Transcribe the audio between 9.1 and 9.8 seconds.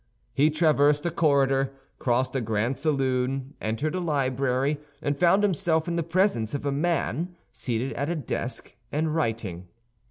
writing.